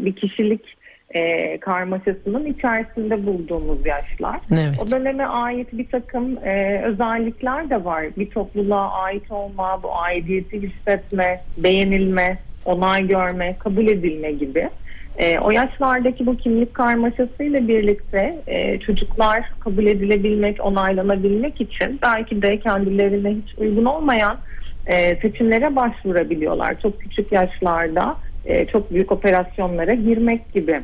bir 0.00 0.16
kişilik 0.16 0.77
e, 1.14 1.58
karmaşasının 1.58 2.46
içerisinde 2.46 3.26
bulduğumuz 3.26 3.86
yaşlar. 3.86 4.40
Evet. 4.52 4.82
O 4.82 4.90
döneme 4.90 5.24
ait 5.24 5.68
bir 5.72 5.88
takım 5.88 6.38
e, 6.44 6.82
özellikler 6.84 7.70
de 7.70 7.84
var. 7.84 8.04
Bir 8.16 8.30
topluluğa 8.30 8.90
ait 8.90 9.30
olma, 9.30 9.82
bu 9.82 9.96
aidiyeti 9.96 10.62
hissetme, 10.62 11.40
beğenilme, 11.56 12.38
onay 12.64 13.08
görme, 13.08 13.56
kabul 13.58 13.86
edilme 13.86 14.32
gibi. 14.32 14.70
E, 15.18 15.38
o 15.38 15.50
yaşlardaki 15.50 16.26
bu 16.26 16.36
kimlik 16.36 16.74
karmaşasıyla 16.74 17.68
birlikte 17.68 18.38
e, 18.46 18.78
çocuklar 18.78 19.50
kabul 19.60 19.86
edilebilmek, 19.86 20.64
onaylanabilmek 20.64 21.60
için 21.60 21.98
belki 22.02 22.42
de 22.42 22.60
kendilerine 22.60 23.30
hiç 23.30 23.58
uygun 23.58 23.84
olmayan 23.84 24.38
e, 24.86 25.16
seçimlere 25.16 25.76
başvurabiliyorlar. 25.76 26.80
Çok 26.80 27.00
küçük 27.00 27.32
yaşlarda 27.32 28.16
e, 28.44 28.66
çok 28.66 28.92
büyük 28.92 29.12
operasyonlara 29.12 29.94
girmek 29.94 30.52
gibi. 30.52 30.80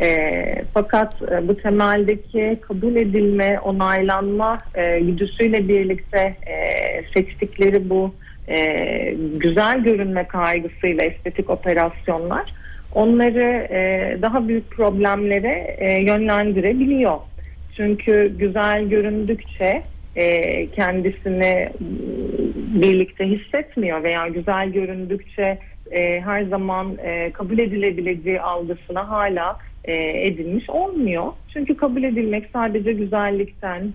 E, 0.00 0.44
fakat 0.74 1.22
e, 1.22 1.48
bu 1.48 1.56
temeldeki 1.56 2.58
kabul 2.60 2.96
edilme, 2.96 3.60
onaylanma 3.60 4.62
e, 4.74 5.00
güdüsüyle 5.00 5.68
birlikte 5.68 6.36
e, 6.46 6.56
seçtikleri 7.14 7.90
bu 7.90 8.14
e, 8.48 9.14
güzel 9.36 9.82
görünme 9.82 10.24
kaygısıyla 10.24 11.04
estetik 11.04 11.50
operasyonlar 11.50 12.52
onları 12.94 13.68
e, 13.70 14.18
daha 14.22 14.48
büyük 14.48 14.70
problemlere 14.70 15.76
e, 15.78 16.02
yönlendirebiliyor. 16.02 17.18
Çünkü 17.76 18.32
güzel 18.38 18.88
göründükçe 18.88 19.82
e, 20.16 20.66
kendisini 20.70 21.68
birlikte 22.74 23.24
hissetmiyor 23.24 24.02
veya 24.02 24.28
güzel 24.28 24.68
göründükçe 24.68 25.58
e, 25.90 26.20
her 26.20 26.42
zaman 26.42 26.98
e, 27.04 27.32
kabul 27.32 27.58
edilebileceği 27.58 28.40
algısına 28.40 29.08
hala 29.08 29.58
e, 29.86 30.26
edilmiş 30.26 30.70
olmuyor. 30.70 31.32
Çünkü 31.52 31.76
kabul 31.76 32.02
edilmek 32.02 32.48
sadece 32.52 32.92
güzellikten 32.92 33.92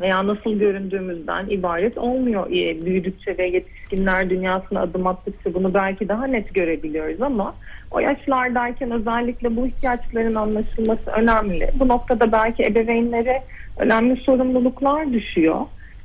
veya 0.00 0.26
nasıl 0.26 0.58
göründüğümüzden 0.58 1.46
ibaret 1.48 1.98
olmuyor. 1.98 2.46
E, 2.46 2.84
büyüdükçe 2.84 3.38
ve 3.38 3.46
yetişkinler 3.46 4.30
dünyasına 4.30 4.80
adım 4.80 5.06
attıkça 5.06 5.54
bunu 5.54 5.74
belki 5.74 6.08
daha 6.08 6.26
net 6.26 6.54
görebiliyoruz 6.54 7.22
ama 7.22 7.54
o 7.90 8.00
yaşlardayken 8.00 8.90
özellikle 8.90 9.56
bu 9.56 9.66
ihtiyaçların 9.66 10.34
anlaşılması 10.34 11.10
önemli. 11.10 11.70
Bu 11.74 11.88
noktada 11.88 12.32
belki 12.32 12.64
ebeveynlere 12.64 13.42
önemli 13.76 14.16
sorumluluklar 14.16 15.12
düşüyor. 15.12 15.60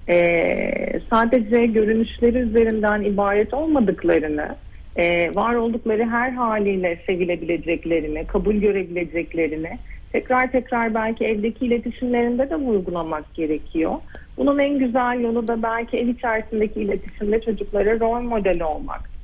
Ee, 0.10 1.00
sadece 1.10 1.66
görünüşleri 1.66 2.38
üzerinden 2.38 3.02
ibaret 3.02 3.54
olmadıklarını 3.54 4.56
e, 4.96 5.36
var 5.36 5.56
oldukları 5.56 6.06
her 6.06 6.32
haliyle 6.32 7.02
sevilebileceklerini, 7.06 8.28
kabul 8.28 8.56
görebileceklerini 8.56 9.80
tekrar 10.12 10.52
tekrar 10.52 10.94
belki 10.94 11.26
evdeki 11.26 11.66
iletişimlerinde 11.66 12.50
de 12.50 12.56
vurgulamak 12.56 13.34
gerekiyor. 13.34 13.96
Bunun 14.38 14.60
en 14.60 14.80
güzel 14.80 15.20
yolu 15.20 15.48
da 15.48 15.64
belki 15.64 15.98
ev 15.98 16.08
içerisindeki 16.08 16.82
iletişimde 16.82 17.42
çocuklara 17.42 18.00
rol 18.00 18.22
model 18.22 18.62
olmak. 18.62 19.15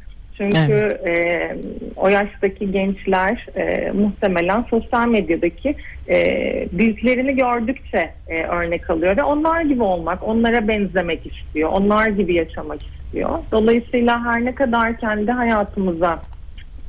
Çünkü 0.41 0.97
evet. 1.03 1.07
e, 1.07 1.55
o 1.95 2.09
yaştaki 2.09 2.71
gençler 2.71 3.47
e, 3.55 3.91
muhtemelen 3.91 4.65
sosyal 4.69 5.07
medyadaki 5.07 5.75
e, 6.09 6.67
büyüklerini 6.71 7.35
gördükçe 7.35 8.11
e, 8.27 8.43
örnek 8.43 8.89
alıyor 8.89 9.17
ve 9.17 9.23
onlar 9.23 9.61
gibi 9.61 9.83
olmak, 9.83 10.27
onlara 10.27 10.67
benzemek 10.67 11.25
istiyor, 11.25 11.69
onlar 11.69 12.07
gibi 12.07 12.33
yaşamak 12.33 12.79
istiyor. 12.83 13.39
Dolayısıyla 13.51 14.25
her 14.25 14.45
ne 14.45 14.55
kadar 14.55 14.97
kendi 14.99 15.31
hayatımıza 15.31 16.21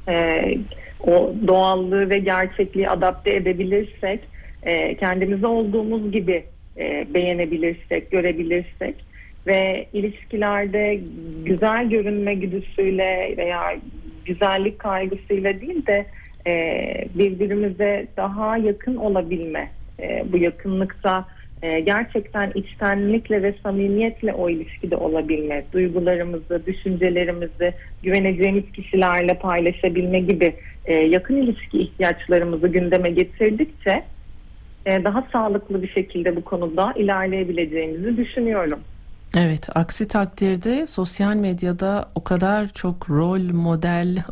e, 0.08 0.44
o 1.06 1.32
doğallığı 1.46 2.10
ve 2.10 2.18
gerçekliği 2.18 2.88
adapte 2.88 3.34
edebilirsek, 3.34 4.20
e, 4.62 4.94
kendimizi 4.94 5.46
olduğumuz 5.46 6.12
gibi 6.12 6.44
e, 6.78 7.06
beğenebilirsek, 7.14 8.10
görebilirsek 8.10 9.11
ve 9.46 9.86
ilişkilerde 9.92 11.00
güzel 11.44 11.88
görünme 11.88 12.34
güdüsüyle 12.34 13.34
veya 13.36 13.74
güzellik 14.24 14.78
kaygısıyla 14.78 15.60
değil 15.60 15.86
de 15.86 16.06
e, 16.46 16.84
birbirimize 17.14 18.06
daha 18.16 18.56
yakın 18.56 18.96
olabilme, 18.96 19.70
e, 20.00 20.24
bu 20.32 20.36
yakınlıkta 20.36 21.26
e, 21.62 21.80
gerçekten 21.80 22.52
içtenlikle 22.54 23.42
ve 23.42 23.54
samimiyetle 23.62 24.32
o 24.32 24.50
ilişkide 24.50 24.96
olabilme, 24.96 25.64
duygularımızı, 25.72 26.62
düşüncelerimizi 26.66 27.72
güveneceğimiz 28.02 28.72
kişilerle 28.72 29.34
paylaşabilme 29.34 30.20
gibi 30.20 30.54
e, 30.84 30.94
yakın 30.94 31.36
ilişki 31.36 31.78
ihtiyaçlarımızı 31.78 32.68
gündeme 32.68 33.10
getirdikçe 33.10 34.02
e, 34.86 35.04
daha 35.04 35.28
sağlıklı 35.32 35.82
bir 35.82 35.88
şekilde 35.88 36.36
bu 36.36 36.44
konuda 36.44 36.92
ilerleyebileceğimizi 36.96 38.16
düşünüyorum. 38.16 38.80
Evet, 39.36 39.68
aksi 39.74 40.08
takdirde 40.08 40.86
sosyal 40.86 41.34
medyada 41.34 42.08
o 42.14 42.24
kadar 42.24 42.68
çok 42.68 43.10
rol 43.10 43.52
model 43.52 44.24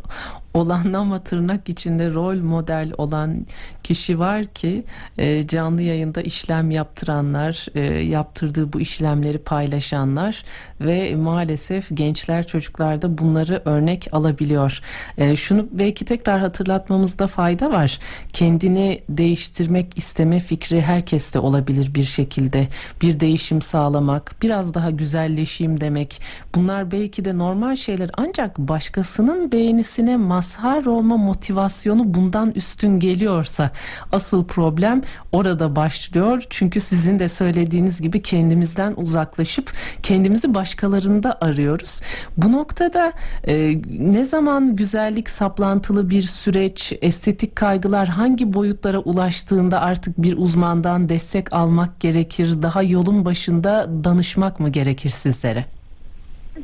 olan 0.53 0.93
ama 0.93 1.23
tırnak 1.23 1.69
içinde 1.69 2.13
rol 2.13 2.35
model 2.35 2.91
olan 2.97 3.45
kişi 3.83 4.19
var 4.19 4.45
ki 4.45 4.83
e, 5.17 5.47
canlı 5.47 5.81
yayında 5.81 6.21
işlem 6.21 6.71
yaptıranlar, 6.71 7.65
e, 7.75 7.81
yaptırdığı 8.03 8.73
bu 8.73 8.81
işlemleri 8.81 9.37
paylaşanlar 9.37 10.43
ve 10.81 11.15
maalesef 11.15 11.87
gençler 11.93 12.47
çocuklar 12.47 13.01
da 13.01 13.17
bunları 13.17 13.61
örnek 13.65 14.07
alabiliyor. 14.11 14.81
E, 15.17 15.35
şunu 15.35 15.67
belki 15.71 16.05
tekrar 16.05 16.39
hatırlatmamızda 16.39 17.27
fayda 17.27 17.71
var. 17.71 17.99
Kendini 18.33 19.01
değiştirmek 19.09 19.97
isteme 19.97 20.39
fikri 20.39 20.81
herkeste 20.81 21.39
olabilir 21.39 21.93
bir 21.95 22.03
şekilde. 22.03 22.67
Bir 23.01 23.19
değişim 23.19 23.61
sağlamak, 23.61 24.35
biraz 24.41 24.73
daha 24.73 24.89
güzelleşeyim 24.89 25.81
demek. 25.81 26.21
Bunlar 26.55 26.91
belki 26.91 27.25
de 27.25 27.37
normal 27.37 27.75
şeyler 27.75 28.09
ancak 28.17 28.57
başkasının 28.57 29.51
beğenisine 29.51 30.17
mazhar 30.41 30.85
olma 30.85 31.17
motivasyonu 31.17 32.13
bundan 32.13 32.51
üstün 32.51 32.99
geliyorsa 32.99 33.71
asıl 34.11 34.45
problem 34.45 35.01
orada 35.31 35.75
başlıyor. 35.75 36.43
Çünkü 36.49 36.79
sizin 36.79 37.19
de 37.19 37.27
söylediğiniz 37.27 38.01
gibi 38.01 38.21
kendimizden 38.21 38.93
uzaklaşıp 38.97 39.71
kendimizi 40.03 40.53
başkalarında 40.53 41.37
arıyoruz. 41.41 42.01
Bu 42.37 42.51
noktada 42.51 43.13
e, 43.47 43.81
ne 43.99 44.25
zaman 44.25 44.75
güzellik 44.75 45.29
saplantılı 45.29 46.09
bir 46.09 46.21
süreç, 46.21 46.93
estetik 47.01 47.55
kaygılar 47.55 48.07
hangi 48.07 48.53
boyutlara 48.53 48.99
ulaştığında 48.99 49.81
artık 49.81 50.21
bir 50.21 50.37
uzmandan 50.37 51.09
destek 51.09 51.53
almak 51.53 51.99
gerekir? 51.99 52.61
Daha 52.61 52.83
yolun 52.83 53.25
başında 53.25 53.89
danışmak 54.03 54.59
mı 54.59 54.69
gerekir 54.69 55.09
sizlere? 55.09 55.65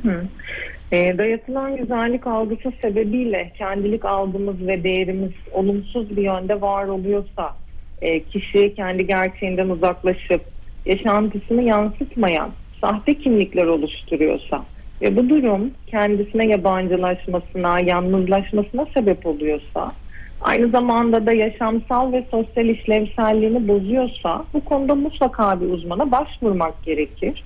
Hı. 0.04 0.24
E, 0.92 1.18
dayatılan 1.18 1.78
güzellik 1.78 2.28
algısı 2.28 2.72
sebebiyle 2.82 3.52
kendilik 3.58 4.06
algımız 4.06 4.68
ve 4.68 4.84
değerimiz 4.84 5.32
olumsuz 5.52 6.18
bir 6.18 6.22
yönde 6.22 6.62
var 6.62 6.88
oluyorsa, 6.88 7.54
e, 8.02 8.24
kişi 8.24 8.76
kendi 8.76 9.08
gerçeğinden 9.08 9.70
uzaklaşıp 9.70 10.42
yaşantısını 10.86 11.64
yansıtmayan 11.64 12.52
sahte 12.82 13.14
kimlikler 13.14 13.66
oluşturuyorsa 13.66 14.66
ve 15.02 15.16
bu 15.16 15.30
durum 15.30 15.72
kendisine 15.88 16.48
yabancılaşmasına, 16.48 17.80
yalnızlaşmasına 17.80 18.86
sebep 18.94 19.26
oluyorsa, 19.26 19.92
aynı 20.42 20.70
zamanda 20.70 21.26
da 21.26 21.34
yaşamsal 21.34 22.14
ve 22.14 22.26
sosyal 22.32 22.66
işlevselliğini 22.66 23.68
bozuyorsa 23.68 24.46
bu 24.54 24.66
konuda 24.66 24.96
mutlaka 24.96 25.62
bir 25.62 25.66
uzmana 25.66 26.12
başvurmak 26.12 26.84
gerekir. 26.84 27.44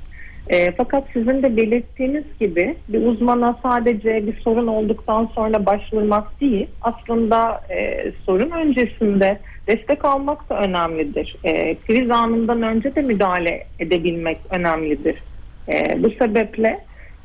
E, 0.48 0.72
fakat 0.72 1.04
sizin 1.14 1.44
de 1.44 1.58
belirttiğiniz 1.58 2.24
gibi 2.40 2.78
bir 2.90 3.06
uzmana 3.06 3.60
sadece 3.64 4.28
bir 4.28 4.42
sorun 4.42 4.68
olduktan 4.68 5.30
sonra 5.36 5.66
başvurmak 5.66 6.42
değil, 6.42 6.68
aslında 6.82 7.62
e, 7.70 8.12
sorun 8.26 8.52
öncesinde 8.52 9.40
destek 9.68 10.06
almak 10.06 10.50
da 10.50 10.60
önemlidir. 10.60 11.36
E, 11.44 11.76
kriz 11.88 12.12
anından 12.12 12.62
önce 12.62 12.96
de 12.96 13.02
müdahale 13.02 13.64
edebilmek 13.80 14.38
önemlidir. 14.50 15.24
E, 15.70 16.04
bu 16.04 16.10
sebeple 16.10 16.80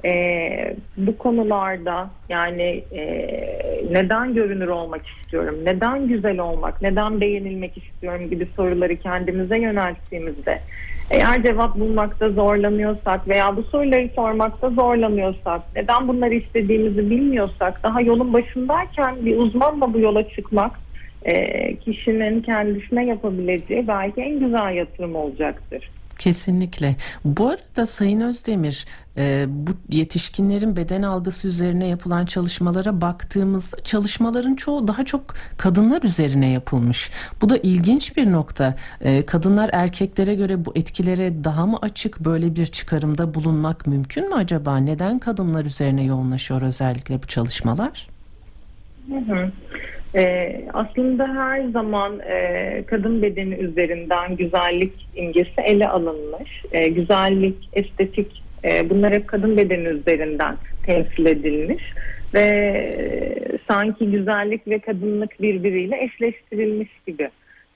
e, 0.04 0.76
bu 0.96 1.18
konularda 1.18 2.10
yani 2.28 2.84
e, 2.92 3.02
neden 3.90 4.34
görünür 4.34 4.68
olmak 4.68 5.02
istiyorum, 5.06 5.56
neden 5.64 6.08
güzel 6.08 6.38
olmak, 6.38 6.82
neden 6.82 7.20
beğenilmek 7.20 7.78
istiyorum 7.78 8.30
gibi 8.30 8.48
soruları 8.56 8.96
kendimize 8.96 9.58
yönelttiğimizde 9.58 10.60
eğer 11.10 11.42
cevap 11.42 11.76
bulmakta 11.76 12.30
zorlanıyorsak 12.30 13.28
veya 13.28 13.56
bu 13.56 13.62
soruları 13.62 14.10
sormakta 14.14 14.70
zorlanıyorsak, 14.70 15.62
neden 15.76 16.08
bunları 16.08 16.34
istediğimizi 16.34 17.10
bilmiyorsak, 17.10 17.82
daha 17.82 18.00
yolun 18.00 18.32
başındayken 18.32 19.26
bir 19.26 19.38
uzmanla 19.38 19.94
bu 19.94 19.98
yola 19.98 20.28
çıkmak 20.28 20.80
e, 21.22 21.76
kişinin 21.76 22.42
kendisine 22.42 23.06
yapabileceği 23.06 23.88
belki 23.88 24.20
en 24.20 24.38
güzel 24.38 24.74
yatırım 24.74 25.16
olacaktır. 25.16 25.90
Kesinlikle. 26.26 26.96
Bu 27.24 27.48
arada 27.48 27.86
Sayın 27.86 28.20
Özdemir 28.20 28.86
e, 29.16 29.46
bu 29.48 29.70
yetişkinlerin 29.88 30.76
beden 30.76 31.02
algısı 31.02 31.48
üzerine 31.48 31.86
yapılan 31.86 32.26
çalışmalara 32.26 33.00
baktığımız 33.00 33.74
çalışmaların 33.84 34.54
çoğu 34.54 34.88
daha 34.88 35.04
çok 35.04 35.34
kadınlar 35.56 36.02
üzerine 36.02 36.50
yapılmış. 36.50 37.10
Bu 37.42 37.48
da 37.48 37.56
ilginç 37.56 38.16
bir 38.16 38.32
nokta. 38.32 38.74
E, 39.00 39.26
kadınlar 39.26 39.70
erkeklere 39.72 40.34
göre 40.34 40.64
bu 40.64 40.72
etkilere 40.74 41.44
daha 41.44 41.66
mı 41.66 41.78
açık 41.82 42.20
böyle 42.20 42.56
bir 42.56 42.66
çıkarımda 42.66 43.34
bulunmak 43.34 43.86
mümkün 43.86 44.28
mü 44.28 44.34
acaba? 44.34 44.76
Neden 44.76 45.18
kadınlar 45.18 45.64
üzerine 45.64 46.04
yoğunlaşıyor 46.04 46.62
özellikle 46.62 47.22
bu 47.22 47.26
çalışmalar? 47.26 48.15
Hı. 49.08 49.50
Ee, 50.14 50.62
aslında 50.72 51.34
her 51.34 51.64
zaman 51.64 52.20
e, 52.20 52.84
kadın 52.86 53.22
bedeni 53.22 53.54
üzerinden 53.54 54.36
güzellik 54.36 55.08
imgesi 55.14 55.60
ele 55.64 55.88
alınmış. 55.88 56.64
E, 56.72 56.88
güzellik, 56.88 57.68
estetik 57.72 58.42
e, 58.64 58.90
bunlar 58.90 59.12
hep 59.12 59.28
kadın 59.28 59.56
bedeni 59.56 59.88
üzerinden 59.88 60.56
temsil 60.86 61.26
edilmiş 61.26 61.82
ve 62.34 62.40
e, 62.40 63.58
sanki 63.68 64.10
güzellik 64.10 64.68
ve 64.68 64.78
kadınlık 64.78 65.42
birbiriyle 65.42 66.02
eşleştirilmiş 66.04 66.90
gibi. 67.06 67.30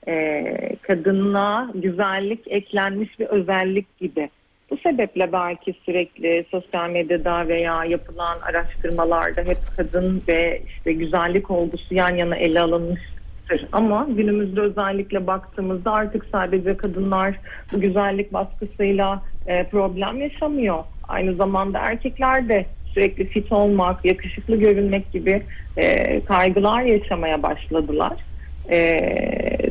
E, 0.07 0.43
kadınlığa 0.81 1.71
güzellik 1.75 2.47
eklenmiş 2.47 3.19
bir 3.19 3.25
özellik 3.25 3.97
gibi 3.99 4.29
bu 4.71 4.77
sebeple 4.77 5.33
belki 5.33 5.73
sürekli 5.85 6.45
sosyal 6.51 6.89
medyada 6.89 7.47
veya 7.47 7.85
yapılan 7.85 8.39
araştırmalarda 8.39 9.41
hep 9.41 9.57
kadın 9.77 10.21
ve 10.27 10.61
işte 10.67 10.93
güzellik 10.93 11.51
olgusu 11.51 11.95
yan 11.95 12.15
yana 12.15 12.35
ele 12.35 12.61
alınmıştır. 12.61 13.67
Ama 13.71 14.07
günümüzde 14.09 14.61
özellikle 14.61 15.27
baktığımızda 15.27 15.91
artık 15.91 16.25
sadece 16.31 16.77
kadınlar 16.77 17.39
bu 17.73 17.81
güzellik 17.81 18.33
baskısıyla 18.33 19.23
e, 19.47 19.63
problem 19.63 20.21
yaşamıyor. 20.21 20.83
Aynı 21.07 21.35
zamanda 21.35 21.79
erkekler 21.79 22.49
de 22.49 22.65
sürekli 22.93 23.25
fit 23.25 23.51
olmak, 23.51 24.05
yakışıklı 24.05 24.55
görünmek 24.55 25.11
gibi 25.11 25.43
e, 25.77 26.19
kaygılar 26.25 26.81
yaşamaya 26.81 27.43
başladılar. 27.43 28.13
E, 28.69 29.70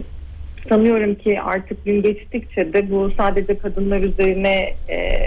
sanıyorum 0.69 1.15
ki 1.15 1.41
artık 1.41 1.85
gün 1.85 2.03
geçtikçe 2.03 2.73
de 2.73 2.91
bu 2.91 3.11
sadece 3.17 3.59
kadınlar 3.59 4.01
üzerine 4.01 4.77
e, 4.89 5.19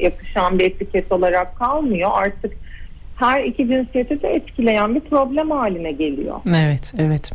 yapışan 0.00 0.58
bir 0.58 0.64
etiket 0.64 1.12
olarak 1.12 1.56
kalmıyor. 1.56 2.10
Artık 2.12 2.52
her 3.16 3.44
iki 3.44 3.68
cinsiyeti 3.68 4.22
de 4.22 4.28
etkileyen 4.28 4.94
bir 4.94 5.00
problem 5.00 5.50
haline 5.50 5.92
geliyor. 5.92 6.40
Evet, 6.48 6.94
evet. 6.98 7.32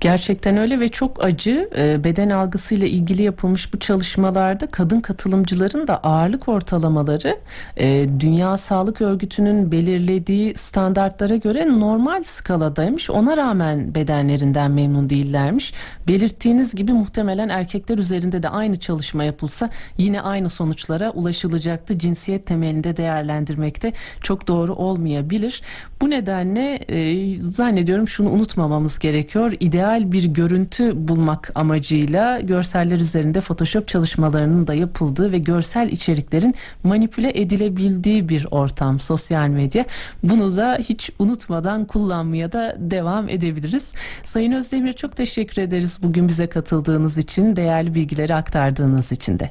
Gerçekten 0.00 0.56
öyle 0.56 0.80
ve 0.80 0.88
çok 0.88 1.24
acı 1.24 1.70
e, 1.78 2.04
beden 2.04 2.30
algısıyla 2.30 2.86
ilgili 2.86 3.22
yapılmış 3.22 3.74
bu 3.74 3.78
çalışmalarda 3.78 4.66
kadın 4.66 5.00
katılımcıların 5.00 5.86
da 5.86 6.04
ağırlık 6.04 6.48
ortalamaları 6.48 7.36
e, 7.76 8.06
Dünya 8.20 8.56
Sağlık 8.56 9.00
Örgütü'nün 9.00 9.72
belirlediği 9.72 10.54
standartlara 10.56 11.36
göre 11.36 11.68
normal 11.68 12.22
skaladaymış. 12.22 13.10
Ona 13.10 13.36
rağmen 13.36 13.94
bedenlerinden 13.94 14.70
memnun 14.70 15.10
değillermiş. 15.10 15.72
Belirttiğiniz 16.08 16.74
gibi 16.74 16.92
muhtemelen 16.92 17.48
erkekler 17.48 17.98
üzerinde 17.98 18.42
de 18.42 18.48
aynı 18.48 18.76
çalışma 18.76 19.24
yapılsa 19.24 19.70
yine 19.98 20.20
aynı 20.20 20.48
sonuçlara 20.48 21.10
ulaşılacaktı. 21.10 21.98
Cinsiyet 21.98 22.46
temelinde 22.46 22.96
değerlendirmekte 22.96 23.92
çok 24.22 24.48
doğru 24.48 24.72
olmayabilir. 25.10 25.62
Bu 26.00 26.10
nedenle 26.10 26.74
e, 26.88 27.40
zannediyorum 27.40 28.08
şunu 28.08 28.30
unutmamamız 28.30 28.98
gerekiyor. 28.98 29.52
İdeal 29.60 30.12
bir 30.12 30.24
görüntü 30.24 31.08
bulmak 31.08 31.50
amacıyla 31.54 32.40
görseller 32.40 33.00
üzerinde 33.00 33.40
Photoshop 33.40 33.88
çalışmalarının 33.88 34.66
da 34.66 34.74
yapıldığı 34.74 35.32
ve 35.32 35.38
görsel 35.38 35.88
içeriklerin 35.90 36.54
manipüle 36.84 37.40
edilebildiği 37.40 38.28
bir 38.28 38.46
ortam 38.50 39.00
sosyal 39.00 39.48
medya. 39.48 39.84
Bunu 40.22 40.56
da 40.56 40.78
hiç 40.80 41.10
unutmadan 41.18 41.84
kullanmaya 41.84 42.52
da 42.52 42.76
devam 42.78 43.28
edebiliriz. 43.28 43.92
Sayın 44.22 44.52
Özdemir 44.52 44.92
çok 44.92 45.16
teşekkür 45.16 45.62
ederiz 45.62 45.98
bugün 46.02 46.28
bize 46.28 46.46
katıldığınız 46.46 47.18
için, 47.18 47.56
değerli 47.56 47.94
bilgileri 47.94 48.34
aktardığınız 48.34 49.12
için 49.12 49.38
de. 49.38 49.50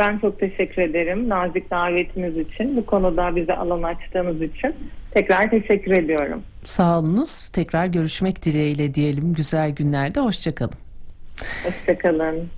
Ben 0.00 0.18
çok 0.18 0.40
teşekkür 0.40 0.82
ederim 0.82 1.28
nazik 1.28 1.70
davetiniz 1.70 2.36
için. 2.36 2.76
Bu 2.76 2.86
konuda 2.86 3.36
bize 3.36 3.54
alan 3.54 3.82
açtığınız 3.82 4.42
için 4.42 4.74
tekrar 5.10 5.50
teşekkür 5.50 5.90
ediyorum. 5.90 6.42
Sağ 6.64 6.98
olunuz. 6.98 7.50
Tekrar 7.50 7.86
görüşmek 7.86 8.42
dileğiyle 8.44 8.94
diyelim. 8.94 9.32
Güzel 9.34 9.70
günlerde. 9.70 10.20
Hoşçakalın. 10.20 10.74
Hoşçakalın. 11.64 12.48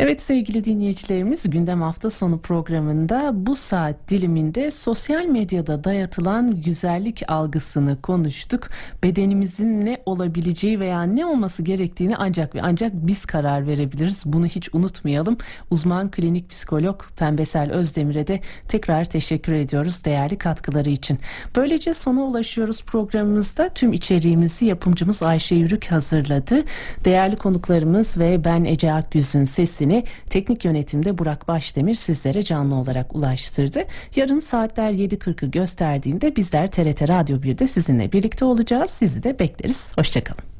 Evet 0.00 0.20
sevgili 0.20 0.64
dinleyicilerimiz 0.64 1.50
gündem 1.50 1.82
hafta 1.82 2.10
sonu 2.10 2.40
programında 2.40 3.30
bu 3.34 3.56
saat 3.56 3.96
diliminde 4.08 4.70
sosyal 4.70 5.24
medyada 5.24 5.84
dayatılan 5.84 6.62
güzellik 6.62 7.22
algısını 7.28 8.00
konuştuk. 8.02 8.68
Bedenimizin 9.02 9.86
ne 9.86 9.98
olabileceği 10.06 10.80
veya 10.80 11.02
ne 11.02 11.26
olması 11.26 11.62
gerektiğini 11.62 12.16
ancak 12.16 12.54
ve 12.54 12.62
ancak 12.62 12.92
biz 12.94 13.26
karar 13.26 13.66
verebiliriz. 13.66 14.22
Bunu 14.26 14.46
hiç 14.46 14.74
unutmayalım. 14.74 15.36
Uzman 15.70 16.10
klinik 16.10 16.50
psikolog 16.50 17.02
Pembesel 17.16 17.72
Özdemir'e 17.72 18.26
de 18.26 18.40
tekrar 18.68 19.04
teşekkür 19.04 19.52
ediyoruz 19.52 20.04
değerli 20.04 20.38
katkıları 20.38 20.90
için. 20.90 21.18
Böylece 21.56 21.94
sona 21.94 22.20
ulaşıyoruz 22.20 22.82
programımızda. 22.82 23.68
Tüm 23.68 23.92
içeriğimizi 23.92 24.64
yapımcımız 24.64 25.22
Ayşe 25.22 25.54
Yürük 25.54 25.90
hazırladı. 25.90 26.62
Değerli 27.04 27.36
konuklarımız 27.36 28.18
ve 28.18 28.44
ben 28.44 28.64
Ece 28.64 28.92
Akgüz'ün 28.92 29.44
sesini 29.44 29.87
sesini 29.88 30.04
teknik 30.30 30.64
yönetimde 30.64 31.18
Burak 31.18 31.48
Başdemir 31.48 31.94
sizlere 31.94 32.42
canlı 32.42 32.74
olarak 32.74 33.16
ulaştırdı. 33.16 33.84
Yarın 34.16 34.38
saatler 34.38 34.92
7.40'ı 34.92 35.50
gösterdiğinde 35.50 36.36
bizler 36.36 36.70
TRT 36.70 37.08
Radyo 37.08 37.36
1'de 37.36 37.66
sizinle 37.66 38.12
birlikte 38.12 38.44
olacağız. 38.44 38.90
Sizi 38.90 39.22
de 39.22 39.38
bekleriz. 39.38 39.92
Hoşçakalın. 39.98 40.57